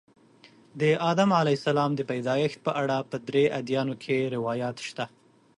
د 0.81 0.83
آدم 1.11 1.29
علیه 1.39 1.57
السلام 1.59 1.91
د 1.95 2.01
پیدایښت 2.11 2.59
په 2.65 2.71
اړه 2.81 2.97
په 3.09 3.17
درې 3.27 3.43
ادیانو 3.59 3.95
کې 4.03 4.31
روایات 4.35 4.77
شته. 4.87 5.05